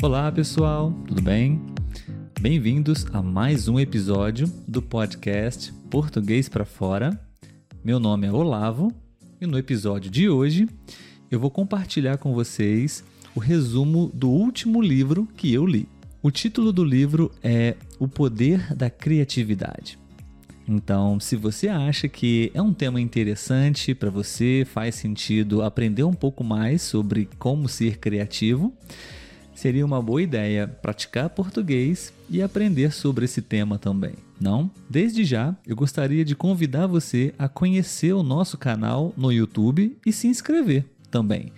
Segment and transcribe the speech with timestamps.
[0.00, 1.60] Olá pessoal, tudo bem?
[2.40, 7.20] Bem-vindos a mais um episódio do podcast Português para Fora.
[7.82, 8.92] Meu nome é Olavo
[9.40, 10.68] e no episódio de hoje
[11.28, 13.02] eu vou compartilhar com vocês
[13.34, 15.88] o resumo do último livro que eu li.
[16.22, 19.98] O título do livro é O Poder da Criatividade.
[20.68, 26.14] Então, se você acha que é um tema interessante para você, faz sentido aprender um
[26.14, 28.72] pouco mais sobre como ser criativo,
[29.58, 34.14] seria uma boa ideia praticar português e aprender sobre esse tema também.
[34.40, 34.70] Não?
[34.88, 40.12] Desde já, eu gostaria de convidar você a conhecer o nosso canal no YouTube e
[40.12, 41.52] se inscrever também.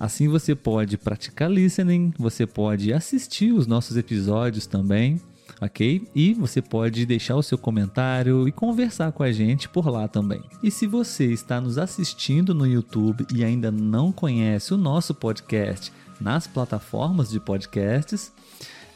[0.00, 5.20] Assim você pode praticar listening, você pode assistir os nossos episódios também,
[5.60, 6.08] ok?
[6.14, 10.40] E você pode deixar o seu comentário e conversar com a gente por lá também.
[10.62, 15.92] E se você está nos assistindo no YouTube e ainda não conhece o nosso podcast
[16.22, 18.32] nas plataformas de podcasts,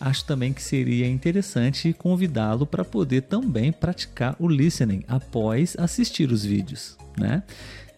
[0.00, 6.44] acho também que seria interessante convidá-lo para poder também praticar o listening após assistir os
[6.44, 7.42] vídeos, né?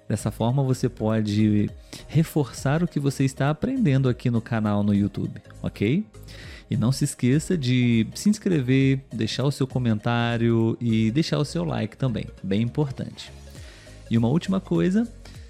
[0.08, 1.68] Dessa forma você pode
[2.06, 6.06] reforçar o que você está aprendendo aqui no canal no YouTube, ok?
[6.70, 11.62] E não se esqueça de se inscrever, deixar o seu comentário e deixar o seu
[11.62, 13.30] like também, bem importante.
[14.10, 15.06] E uma última coisa,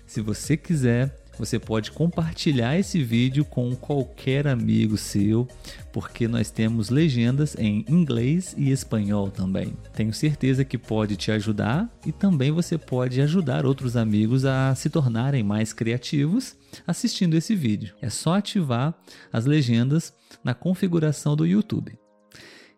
[0.06, 5.47] se você quiser você pode compartilhar esse vídeo com qualquer amigo seu,
[5.92, 9.72] porque nós temos legendas em inglês e espanhol também.
[9.94, 14.91] Tenho certeza que pode te ajudar e também você pode ajudar outros amigos a se
[14.91, 17.94] tornarem mais criativos assistindo esse vídeo.
[18.03, 18.94] É só ativar
[19.33, 21.97] as legendas na configuração do YouTube.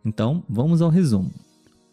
[0.04, 1.32] Então, vamos ao resumo.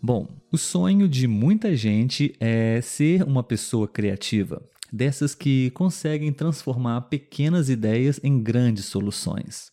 [0.02, 7.02] Bom, o sonho de muita gente é ser uma pessoa criativa, dessas que conseguem transformar
[7.02, 9.71] pequenas ideias em grandes soluções.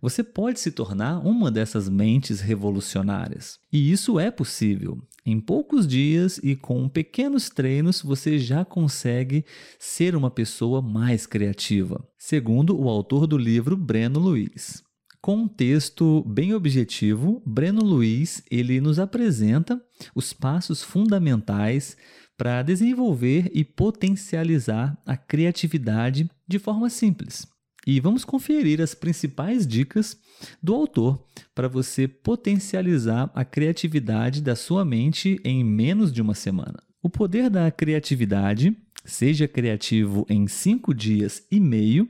[0.00, 3.58] Você pode se tornar uma dessas mentes revolucionárias.
[3.72, 5.02] E isso é possível.
[5.24, 9.44] Em poucos dias e com pequenos treinos, você já consegue
[9.78, 14.84] ser uma pessoa mais criativa, segundo o autor do livro Breno Luiz.
[15.20, 19.82] Com um texto bem objetivo, Breno Luiz ele nos apresenta
[20.14, 21.96] os passos fundamentais
[22.36, 27.46] para desenvolver e potencializar a criatividade de forma simples.
[27.86, 30.18] E vamos conferir as principais dicas
[30.60, 31.24] do autor
[31.54, 36.82] para você potencializar a criatividade da sua mente em menos de uma semana.
[37.00, 42.08] O poder da criatividade, seja criativo em cinco dias e meio,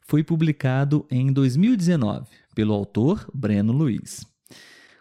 [0.00, 4.26] foi publicado em 2019 pelo autor Breno Luiz.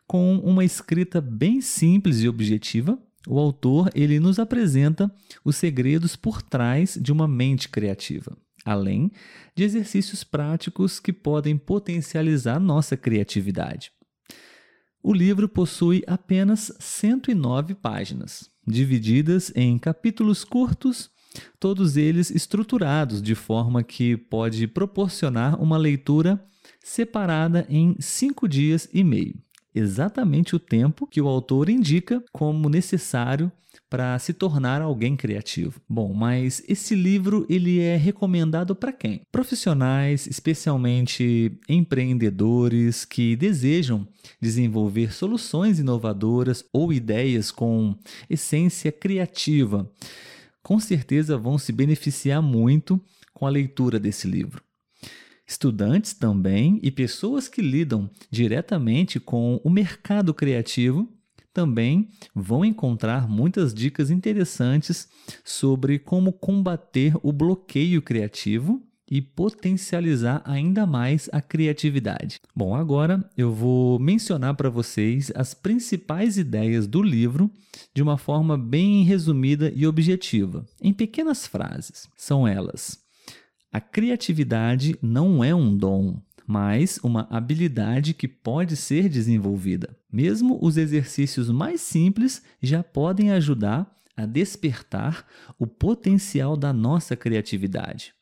[0.05, 5.13] Com uma escrita bem simples e objetiva, o autor ele nos apresenta
[5.45, 8.35] os segredos por trás de uma mente criativa,
[8.65, 9.11] além
[9.55, 13.91] de exercícios práticos que podem potencializar nossa criatividade.
[15.03, 21.11] O livro possui apenas 109 páginas, divididas em capítulos curtos,
[21.59, 26.43] todos eles estruturados de forma que pode proporcionar uma leitura
[26.83, 29.39] separada em cinco dias e meio
[29.79, 33.51] exatamente o tempo que o autor indica como necessário
[33.89, 35.81] para se tornar alguém criativo.
[35.89, 39.21] Bom, mas esse livro ele é recomendado para quem?
[39.31, 44.07] Profissionais, especialmente empreendedores que desejam
[44.39, 47.95] desenvolver soluções inovadoras ou ideias com
[48.29, 49.91] essência criativa.
[50.61, 53.01] Com certeza vão se beneficiar muito
[53.33, 54.68] com a leitura desse livro.
[55.49, 61.11] Estudantes também e pessoas que lidam diretamente com o mercado criativo
[61.51, 65.09] também vão encontrar muitas dicas interessantes
[65.43, 68.79] sobre como combater o bloqueio criativo
[69.09, 72.39] e potencializar ainda mais a criatividade.
[72.55, 77.49] Bom, agora eu vou mencionar para vocês as principais ideias do livro
[77.91, 82.07] de uma forma bem resumida e objetiva, em pequenas frases.
[82.15, 83.08] São elas:
[83.71, 89.95] a criatividade não é um dom, mas uma habilidade que pode ser desenvolvida.
[90.11, 95.25] Mesmo os exercícios mais simples já podem ajudar a despertar
[95.59, 98.13] o potencial da nossa criatividade.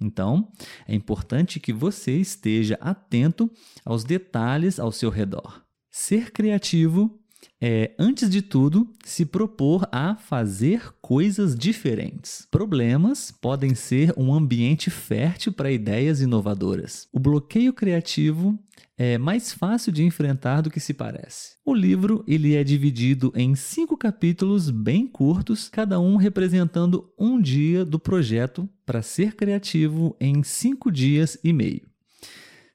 [0.00, 0.52] Então,
[0.86, 3.50] é importante que você esteja atento
[3.84, 5.64] aos detalhes ao seu redor.
[5.90, 7.18] Ser criativo
[7.60, 12.46] é, antes de tudo, se propor a fazer coisas diferentes.
[12.50, 17.08] Problemas podem ser um ambiente fértil para ideias inovadoras.
[17.12, 18.58] O bloqueio criativo
[18.98, 21.56] é mais fácil de enfrentar do que se parece.
[21.64, 27.84] O livro ele é dividido em cinco capítulos bem curtos, cada um representando um dia
[27.84, 31.95] do projeto para ser criativo em cinco dias e meio.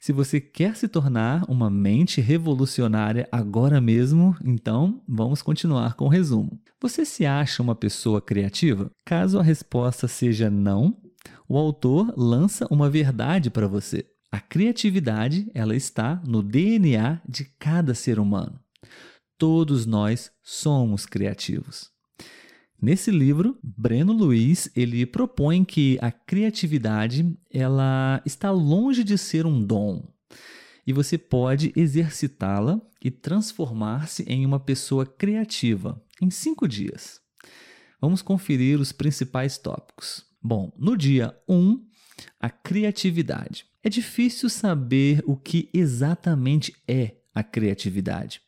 [0.01, 6.09] Se você quer se tornar uma mente revolucionária agora mesmo, então vamos continuar com o
[6.09, 6.59] resumo.
[6.81, 8.89] Você se acha uma pessoa criativa?
[9.05, 10.97] Caso a resposta seja não,
[11.47, 14.03] o autor lança uma verdade para você.
[14.31, 18.59] A criatividade, ela está no DNA de cada ser humano.
[19.37, 21.90] Todos nós somos criativos.
[22.81, 29.63] Nesse livro, Breno Luiz, ele propõe que a criatividade, ela está longe de ser um
[29.63, 30.11] dom.
[30.85, 37.21] E você pode exercitá-la e transformar-se em uma pessoa criativa em cinco dias.
[38.01, 40.25] Vamos conferir os principais tópicos.
[40.41, 41.85] Bom, no dia 1, um,
[42.39, 43.67] a criatividade.
[43.83, 48.41] É difícil saber o que exatamente é a criatividade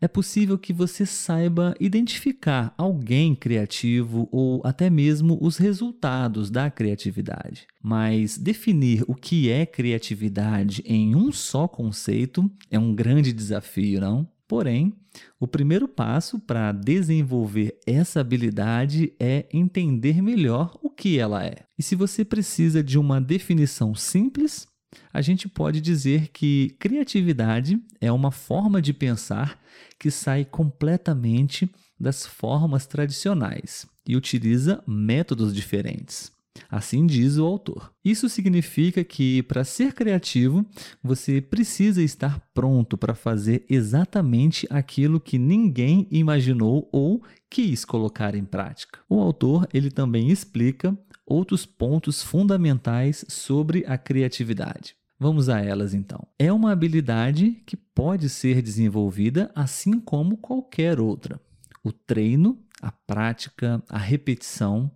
[0.00, 7.66] é possível que você saiba identificar alguém criativo ou até mesmo os resultados da criatividade.
[7.82, 14.28] Mas definir o que é criatividade em um só conceito é um grande desafio, não?
[14.46, 14.94] Porém,
[15.38, 21.56] o primeiro passo para desenvolver essa habilidade é entender melhor o que ela é.
[21.78, 24.66] E se você precisa de uma definição simples,
[25.12, 29.60] a gente pode dizer que criatividade é uma forma de pensar
[29.98, 36.32] que sai completamente das formas tradicionais e utiliza métodos diferentes.
[36.68, 37.92] Assim diz o autor.
[38.04, 40.66] Isso significa que, para ser criativo,
[41.02, 48.44] você precisa estar pronto para fazer exatamente aquilo que ninguém imaginou ou quis colocar em
[48.44, 48.98] prática.
[49.08, 50.96] O autor ele também explica
[51.28, 54.96] outros pontos fundamentais sobre a criatividade.
[55.20, 56.26] Vamos a elas então.
[56.38, 61.40] É uma habilidade que pode ser desenvolvida assim como qualquer outra.
[61.82, 64.90] O treino, a prática, a repetição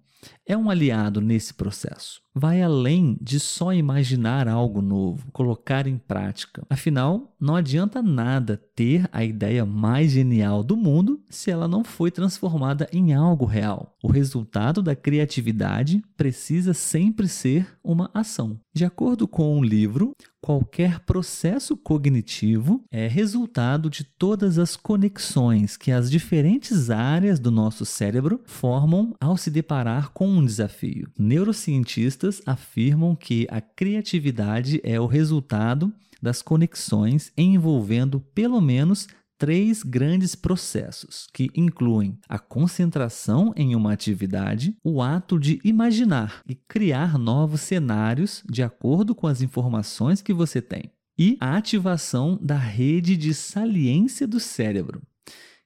[0.46, 2.20] é um aliado nesse processo.
[2.34, 6.64] Vai além de só imaginar algo novo, colocar em prática.
[6.70, 12.10] Afinal, não adianta nada ter a ideia mais genial do mundo se ela não foi
[12.10, 13.94] transformada em algo real.
[14.02, 18.58] O resultado da criatividade precisa sempre ser uma ação.
[18.74, 25.92] De acordo com o livro, qualquer processo cognitivo é resultado de todas as conexões que
[25.92, 31.08] as diferentes áreas do nosso cérebro formam ao se deparar com um desafio.
[31.18, 40.36] Neurocientistas afirmam que a criatividade é o resultado das conexões envolvendo pelo menos três grandes
[40.36, 47.60] processos, que incluem a concentração em uma atividade, o ato de imaginar e criar novos
[47.62, 53.34] cenários de acordo com as informações que você tem, e a ativação da rede de
[53.34, 55.02] saliência do cérebro,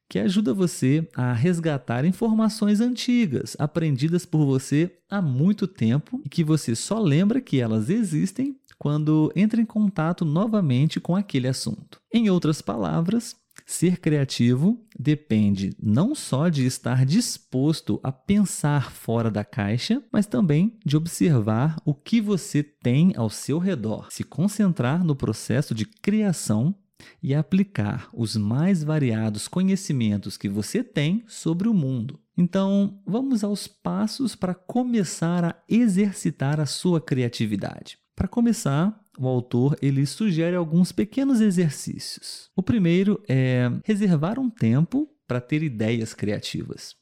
[0.08, 6.44] que ajuda você a resgatar informações antigas, aprendidas por você há muito tempo e que
[6.44, 12.00] você só lembra que elas existem quando entra em contato novamente com aquele assunto.
[12.12, 19.44] Em outras palavras, Ser criativo depende não só de estar disposto a pensar fora da
[19.44, 25.16] caixa, mas também de observar o que você tem ao seu redor, se concentrar no
[25.16, 26.74] processo de criação
[27.22, 32.20] e aplicar os mais variados conhecimentos que você tem sobre o mundo.
[32.36, 37.98] Então, vamos aos passos para começar a exercitar a sua criatividade.
[38.14, 42.50] Para começar, o autor ele sugere alguns pequenos exercícios.
[42.54, 46.94] O primeiro é reservar um tempo para ter ideias criativas.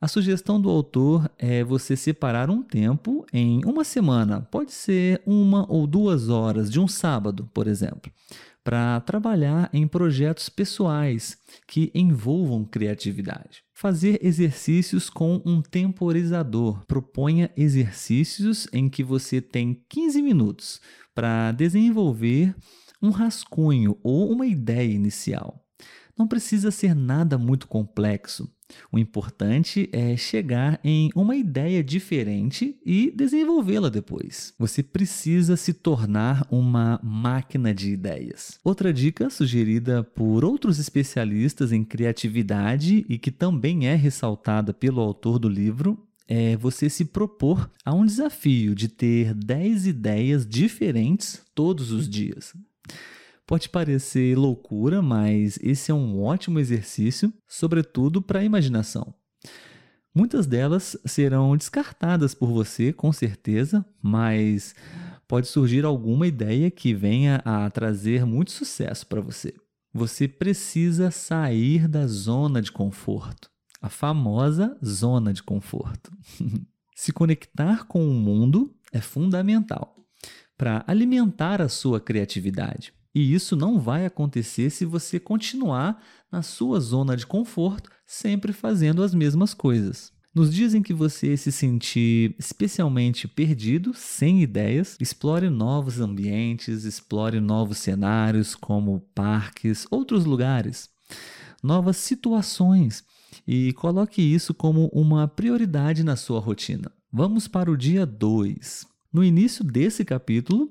[0.00, 5.66] A sugestão do autor é você separar um tempo em uma semana, pode ser uma
[5.68, 8.12] ou duas horas de um sábado, por exemplo,
[8.68, 13.62] para trabalhar em projetos pessoais que envolvam criatividade.
[13.72, 16.84] Fazer exercícios com um temporizador.
[16.84, 20.82] Proponha exercícios em que você tem 15 minutos
[21.14, 22.54] para desenvolver
[23.00, 25.64] um rascunho ou uma ideia inicial.
[26.18, 28.50] Não precisa ser nada muito complexo.
[28.92, 34.52] O importante é chegar em uma ideia diferente e desenvolvê-la depois.
[34.58, 38.58] Você precisa se tornar uma máquina de ideias.
[38.62, 45.38] Outra dica sugerida por outros especialistas em criatividade e que também é ressaltada pelo autor
[45.38, 51.90] do livro é você se propor a um desafio de ter 10 ideias diferentes todos
[51.90, 52.54] os dias.
[53.48, 59.14] Pode parecer loucura, mas esse é um ótimo exercício, sobretudo para a imaginação.
[60.14, 64.74] Muitas delas serão descartadas por você, com certeza, mas
[65.26, 69.54] pode surgir alguma ideia que venha a trazer muito sucesso para você.
[69.94, 73.48] Você precisa sair da zona de conforto,
[73.80, 76.12] a famosa zona de conforto.
[76.94, 79.96] Se conectar com o mundo é fundamental.
[80.54, 82.97] para alimentar a sua criatividade.
[83.18, 89.02] E isso não vai acontecer se você continuar na sua zona de conforto, sempre fazendo
[89.02, 90.12] as mesmas coisas.
[90.32, 97.40] Nos dias em que você se sentir especialmente perdido, sem ideias, explore novos ambientes, explore
[97.40, 100.88] novos cenários como parques, outros lugares,
[101.60, 103.02] novas situações
[103.44, 106.92] e coloque isso como uma prioridade na sua rotina.
[107.12, 108.86] Vamos para o dia 2.
[109.10, 110.70] No início desse capítulo,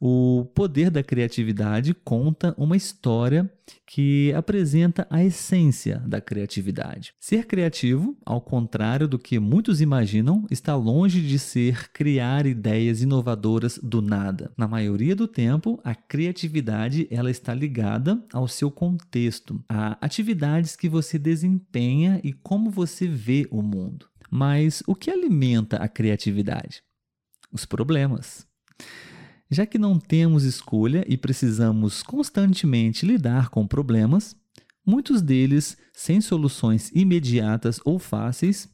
[0.00, 3.52] o poder da criatividade conta uma história
[3.84, 7.12] que apresenta a essência da criatividade.
[7.18, 13.80] Ser criativo, ao contrário do que muitos imaginam, está longe de ser criar ideias inovadoras
[13.82, 14.52] do nada.
[14.56, 20.88] Na maioria do tempo, a criatividade ela está ligada ao seu contexto, a atividades que
[20.88, 24.06] você desempenha e como você vê o mundo.
[24.30, 26.80] Mas o que alimenta a criatividade?
[27.52, 28.46] Os problemas.
[29.50, 34.34] Já que não temos escolha e precisamos constantemente lidar com problemas,
[34.84, 38.68] muitos deles sem soluções imediatas ou fáceis,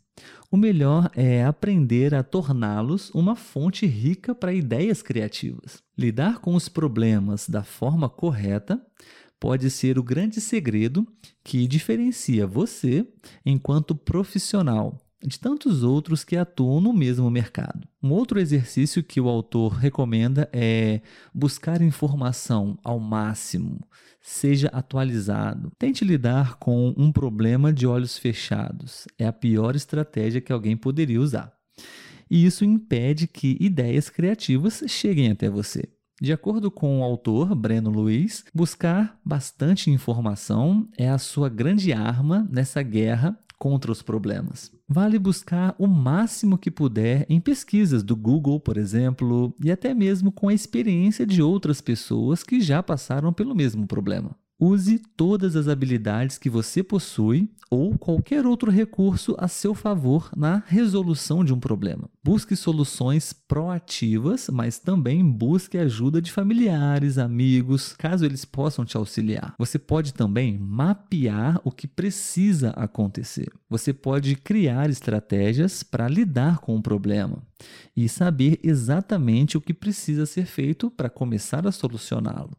[0.51, 5.83] o melhor é aprender a torná-los uma fonte rica para ideias criativas.
[5.97, 8.81] Lidar com os problemas da forma correta
[9.39, 11.07] pode ser o grande segredo
[11.45, 13.07] que diferencia você,
[13.45, 17.87] enquanto profissional, de tantos outros que atuam no mesmo mercado.
[18.03, 21.01] Um outro exercício que o autor recomenda é
[21.35, 23.87] buscar informação ao máximo,
[24.21, 25.73] seja atualizado.
[25.79, 29.07] Tente lidar com um problema de olhos fechados.
[29.19, 31.53] É a pior estratégia que alguém poderia usar.
[32.31, 35.89] E isso impede que ideias criativas cheguem até você.
[36.21, 42.47] De acordo com o autor Breno Luiz, buscar bastante informação é a sua grande arma
[42.51, 44.71] nessa guerra contra os problemas.
[44.89, 50.31] Vale buscar o máximo que puder em pesquisas do Google, por exemplo, e até mesmo
[50.31, 54.37] com a experiência de outras pessoas que já passaram pelo mesmo problema.
[54.61, 60.65] Use todas as habilidades que você possui ou qualquer outro recurso a seu favor na
[60.67, 62.11] resolução de um problema.
[62.25, 69.55] Busque soluções proativas, mas também busque ajuda de familiares, amigos, caso eles possam te auxiliar.
[69.59, 73.53] Você pode também mapear o que precisa acontecer.
[73.71, 77.43] Você pode criar estratégias para lidar com o problema
[77.97, 82.57] e saber exatamente o que precisa ser feito para começar a solucioná-lo.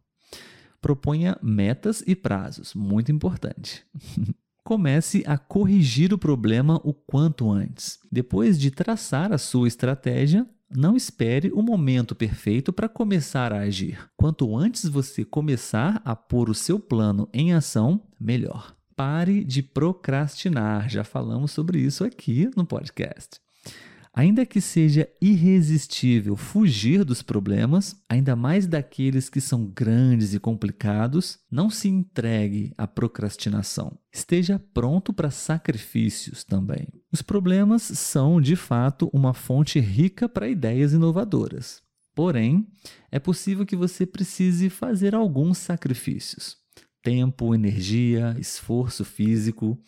[0.81, 3.85] Proponha metas e prazos, muito importante.
[4.63, 7.99] Comece a corrigir o problema o quanto antes.
[8.11, 14.07] Depois de traçar a sua estratégia, não espere o momento perfeito para começar a agir.
[14.15, 18.75] Quanto antes você começar a pôr o seu plano em ação, melhor.
[18.95, 23.39] Pare de procrastinar, já falamos sobre isso aqui no podcast.
[24.19, 31.39] Ainda que seja irresistível fugir dos problemas, ainda mais daqueles que são grandes e complicados,
[31.49, 33.97] não se entregue à procrastinação.
[34.11, 36.85] Esteja pronto para sacrifícios também.
[37.09, 41.81] Os problemas são, de fato, uma fonte rica para ideias inovadoras.
[42.13, 42.67] Porém,
[43.09, 46.57] é possível que você precise fazer alguns sacrifícios:
[47.01, 49.81] tempo, energia, esforço físico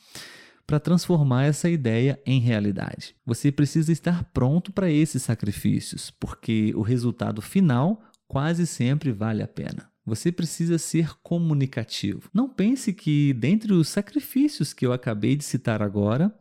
[0.71, 3.13] para transformar essa ideia em realidade.
[3.25, 9.47] Você precisa estar pronto para esses sacrifícios, porque o resultado final quase sempre vale a
[9.49, 9.91] pena.
[10.05, 12.29] Você precisa ser comunicativo.
[12.33, 16.33] Não pense que, dentre os sacrifícios que eu acabei de citar agora,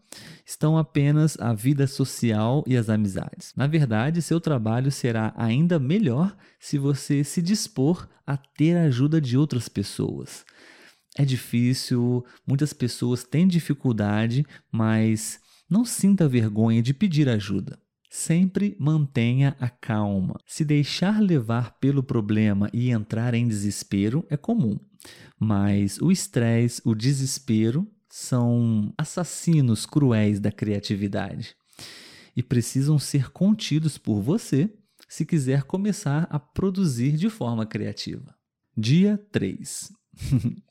[0.47, 3.53] estão apenas a vida social e as amizades.
[3.57, 9.21] Na verdade, seu trabalho será ainda melhor se você se dispor a ter a ajuda
[9.21, 10.45] de outras pessoas
[11.17, 17.79] é difícil, muitas pessoas têm dificuldade, mas não sinta vergonha de pedir ajuda.
[18.09, 20.35] Sempre mantenha a calma.
[20.47, 24.79] Se deixar levar pelo problema e entrar em desespero é comum,
[25.39, 31.55] mas o estresse, o desespero são assassinos cruéis da criatividade
[32.37, 34.73] e precisam ser contidos por você
[35.09, 38.35] se quiser começar a produzir de forma criativa.
[38.77, 39.93] Dia 3.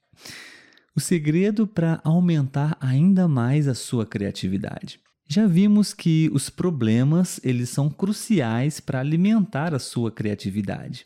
[0.95, 4.99] O segredo para aumentar ainda mais a sua criatividade.
[5.27, 11.05] Já vimos que os problemas eles são cruciais para alimentar a sua criatividade.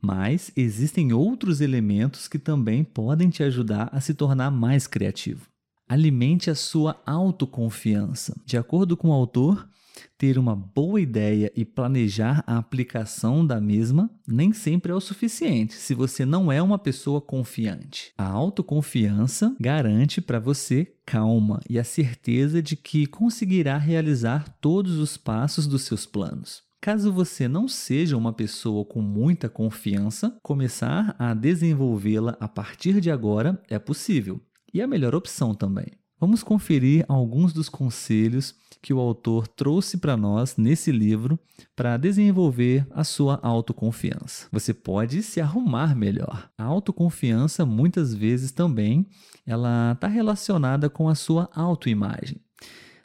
[0.00, 5.46] Mas existem outros elementos que também podem te ajudar a se tornar mais criativo.
[5.88, 8.34] Alimente a sua autoconfiança.
[8.44, 9.68] De acordo com o autor,
[10.16, 15.74] ter uma boa ideia e planejar a aplicação da mesma nem sempre é o suficiente
[15.74, 18.12] se você não é uma pessoa confiante.
[18.16, 25.16] A autoconfiança garante para você calma e a certeza de que conseguirá realizar todos os
[25.16, 26.62] passos dos seus planos.
[26.80, 33.08] Caso você não seja uma pessoa com muita confiança, começar a desenvolvê-la a partir de
[33.08, 34.40] agora é possível
[34.74, 36.01] e é a melhor opção também.
[36.22, 41.36] Vamos conferir alguns dos conselhos que o autor trouxe para nós nesse livro
[41.74, 44.46] para desenvolver a sua autoconfiança.
[44.52, 46.48] Você pode se arrumar melhor.
[46.56, 49.04] A autoconfiança muitas vezes também
[49.44, 52.40] ela está relacionada com a sua autoimagem.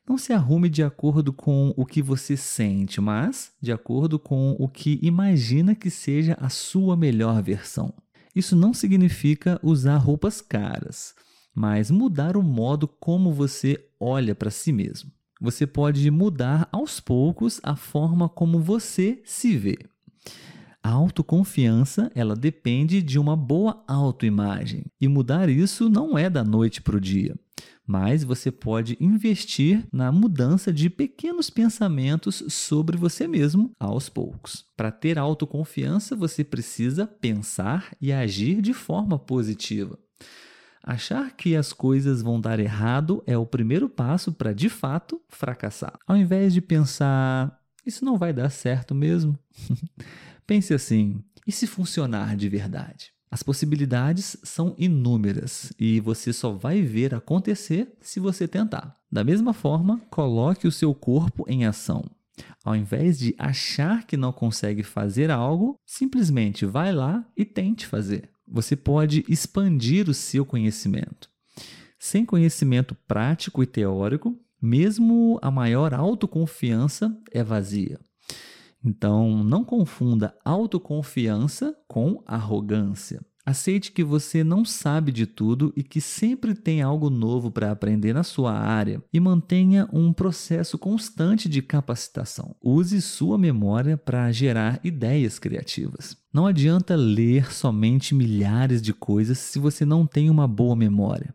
[0.07, 4.69] Não se arrume de acordo com o que você sente, mas de acordo com o
[4.69, 7.91] que imagina que seja a sua melhor versão.
[8.35, 11.15] Isso não significa usar roupas caras,
[11.57, 15.11] mas mudar o modo como você olha para si mesmo.
[15.41, 19.79] Você pode mudar aos poucos a forma como você se vê.
[20.83, 26.79] A autoconfiança, ela depende de uma boa autoimagem, e mudar isso não é da noite
[26.79, 27.35] para o dia
[27.89, 34.65] mas você pode investir na mudança de pequenos pensamentos sobre você mesmo aos poucos.
[34.75, 39.97] Para ter autoconfiança, você precisa pensar e agir de forma positiva.
[40.87, 45.99] Achar que as coisas vão dar errado é o primeiro passo para de fato fracassar.
[46.07, 49.37] Ao invés de pensar, isso não vai dar certo mesmo,
[50.47, 53.11] pense assim: e se funcionar de verdade?
[53.29, 58.95] As possibilidades são inúmeras e você só vai ver acontecer se você tentar.
[59.11, 62.05] Da mesma forma, coloque o seu corpo em ação.
[62.63, 68.29] Ao invés de achar que não consegue fazer algo, simplesmente vai lá e tente fazer.
[68.47, 71.29] Você pode expandir o seu conhecimento.
[71.99, 77.99] Sem conhecimento prático e teórico, mesmo a maior autoconfiança é vazia.
[78.83, 83.21] Então, não confunda autoconfiança com arrogância.
[83.47, 88.11] Aceite que você não sabe de tudo e que sempre tem algo novo para aprender
[88.11, 92.53] na sua área e mantenha um processo constante de capacitação.
[92.61, 96.17] Use sua memória para gerar ideias criativas.
[96.33, 101.33] Não adianta ler somente milhares de coisas se você não tem uma boa memória.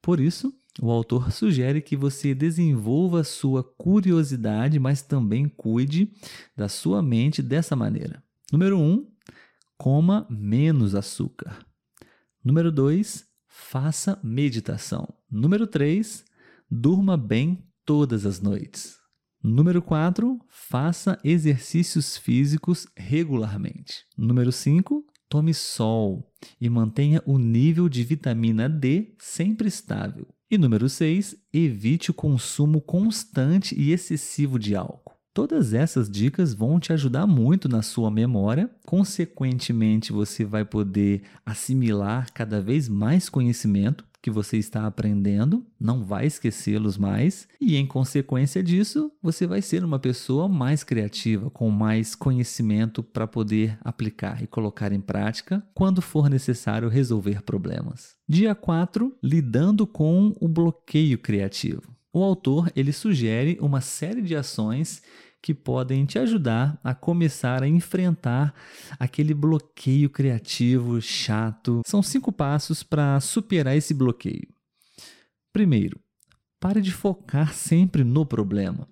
[0.00, 6.08] Por isso, o autor sugere que você desenvolva sua curiosidade, mas também cuide
[6.56, 8.22] da sua mente dessa maneira.
[8.52, 9.11] Número 1, um,
[9.76, 11.64] coma menos açúcar.
[12.44, 15.06] Número 2, faça meditação.
[15.30, 16.24] Número 3,
[16.70, 18.96] durma bem todas as noites.
[19.42, 24.04] Número 4, faça exercícios físicos regularmente.
[24.16, 30.28] Número 5, tome sol e mantenha o nível de vitamina D sempre estável.
[30.50, 35.16] E número 6, evite o consumo constante e excessivo de álcool.
[35.34, 42.30] Todas essas dicas vão te ajudar muito na sua memória, consequentemente, você vai poder assimilar
[42.34, 48.62] cada vez mais conhecimento que você está aprendendo, não vai esquecê-los mais, e em consequência
[48.62, 54.46] disso, você vai ser uma pessoa mais criativa, com mais conhecimento para poder aplicar e
[54.46, 58.14] colocar em prática quando for necessário resolver problemas.
[58.28, 61.91] Dia 4, lidando com o bloqueio criativo.
[62.12, 65.02] O autor ele sugere uma série de ações
[65.40, 68.54] que podem te ajudar a começar a enfrentar
[68.98, 71.80] aquele bloqueio criativo chato.
[71.86, 74.46] São cinco passos para superar esse bloqueio.
[75.52, 75.98] Primeiro,
[76.60, 78.86] pare de focar sempre no problema.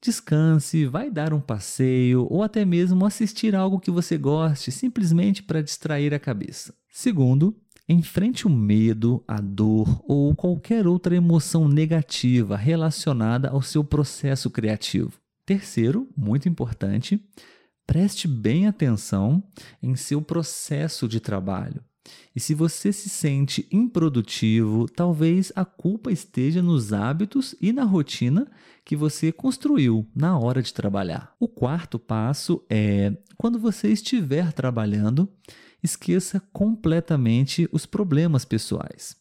[0.00, 5.62] Descanse, vai dar um passeio ou até mesmo assistir algo que você goste, simplesmente para
[5.62, 6.74] distrair a cabeça.
[6.90, 7.56] Segundo,
[7.88, 15.12] enfrente o medo, a dor ou qualquer outra emoção negativa relacionada ao seu processo criativo.
[15.46, 17.18] Terceiro, muito importante,
[17.86, 19.42] preste bem atenção
[19.82, 21.82] em seu processo de trabalho.
[22.34, 28.46] E se você se sente improdutivo, talvez a culpa esteja nos hábitos e na rotina
[28.84, 31.34] que você construiu na hora de trabalhar.
[31.38, 35.28] O quarto passo é: quando você estiver trabalhando,
[35.82, 39.16] esqueça completamente os problemas pessoais.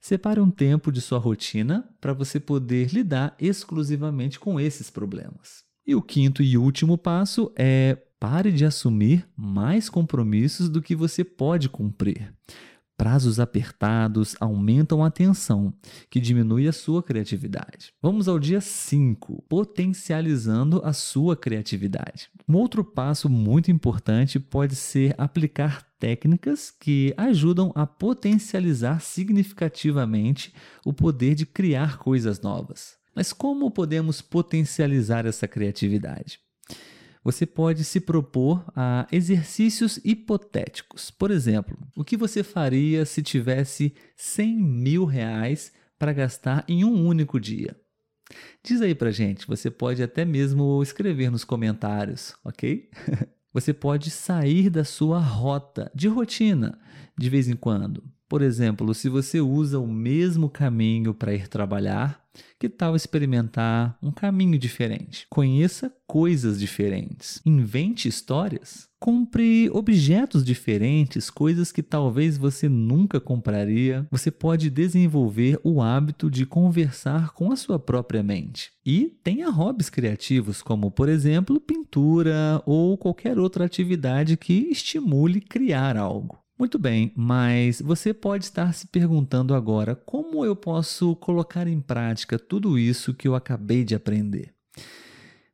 [0.00, 5.62] Separe um tempo de sua rotina para você poder lidar exclusivamente com esses problemas.
[5.86, 11.24] E o quinto e último passo é pare de assumir mais compromissos do que você
[11.24, 12.32] pode cumprir.
[13.00, 15.72] Prazos apertados aumentam a tensão,
[16.10, 17.94] que diminui a sua criatividade.
[18.02, 22.28] Vamos ao dia 5, potencializando a sua criatividade.
[22.46, 30.52] Um outro passo muito importante pode ser aplicar técnicas que ajudam a potencializar significativamente
[30.84, 32.98] o poder de criar coisas novas.
[33.16, 36.38] Mas como podemos potencializar essa criatividade?
[37.22, 41.10] Você pode se propor a exercícios hipotéticos.
[41.10, 47.06] Por exemplo, o que você faria se tivesse 100 mil reais para gastar em um
[47.06, 47.76] único dia?
[48.62, 52.88] Diz aí pra gente, você pode até mesmo escrever nos comentários, ok?
[53.52, 56.78] Você pode sair da sua rota de rotina
[57.18, 58.04] de vez em quando.
[58.30, 62.24] Por exemplo, se você usa o mesmo caminho para ir trabalhar,
[62.60, 65.26] que tal experimentar um caminho diferente?
[65.28, 67.42] Conheça coisas diferentes.
[67.44, 68.88] Invente histórias.
[69.00, 74.06] Compre objetos diferentes, coisas que talvez você nunca compraria.
[74.12, 78.70] Você pode desenvolver o hábito de conversar com a sua própria mente.
[78.86, 85.96] E tenha hobbies criativos, como, por exemplo, pintura ou qualquer outra atividade que estimule criar
[85.96, 86.39] algo.
[86.60, 92.38] Muito bem, mas você pode estar se perguntando agora como eu posso colocar em prática
[92.38, 94.52] tudo isso que eu acabei de aprender.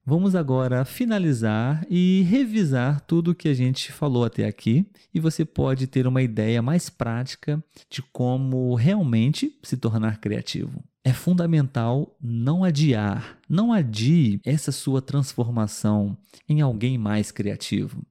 [0.04, 5.44] Vamos agora finalizar e revisar tudo o que a gente falou até aqui e você
[5.44, 10.82] pode ter uma ideia mais prática de como realmente se tornar criativo.
[11.04, 18.04] É fundamental não adiar, não adie essa sua transformação em alguém mais criativo.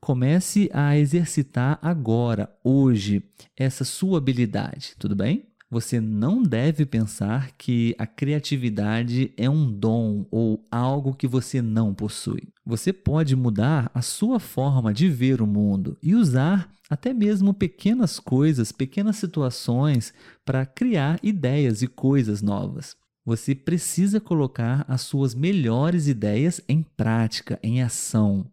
[0.00, 3.22] Comece a exercitar agora, hoje,
[3.56, 5.44] essa sua habilidade, tudo bem?
[5.70, 11.92] Você não deve pensar que a criatividade é um dom ou algo que você não
[11.92, 12.48] possui.
[12.64, 18.18] Você pode mudar a sua forma de ver o mundo e usar até mesmo pequenas
[18.18, 22.96] coisas, pequenas situações para criar ideias e coisas novas.
[23.26, 28.46] Você precisa colocar as suas melhores ideias em prática, em ação.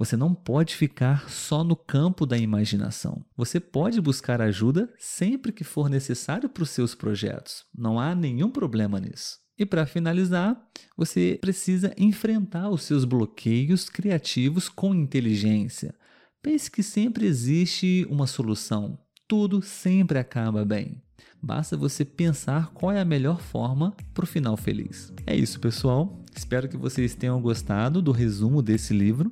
[0.00, 3.22] Você não pode ficar só no campo da imaginação.
[3.36, 7.66] Você pode buscar ajuda sempre que for necessário para os seus projetos.
[7.76, 9.38] Não há nenhum problema nisso.
[9.58, 10.58] E para finalizar,
[10.96, 15.94] você precisa enfrentar os seus bloqueios criativos com inteligência.
[16.40, 18.98] Pense que sempre existe uma solução.
[19.28, 21.02] Tudo sempre acaba bem.
[21.42, 25.12] Basta você pensar qual é a melhor forma para o final feliz.
[25.26, 26.20] É isso, pessoal.
[26.36, 29.30] Espero que vocês tenham gostado do resumo desse livro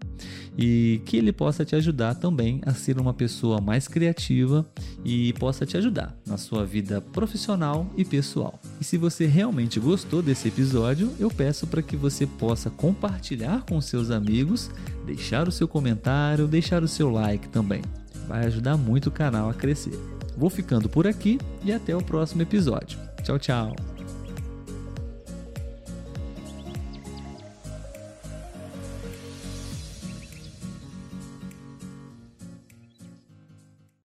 [0.57, 4.69] e que ele possa te ajudar também a ser uma pessoa mais criativa
[5.05, 8.61] e possa te ajudar na sua vida profissional e pessoal.
[8.81, 13.81] E se você realmente gostou desse episódio, eu peço para que você possa compartilhar com
[13.81, 14.71] seus amigos,
[15.07, 17.83] deixar o seu comentário, deixar o seu like também.
[18.27, 20.18] Vai ajudar muito o canal a crescer.
[20.39, 22.97] Vou ficando por aqui e até o próximo episódio.
[23.25, 23.98] Tchau, tchau!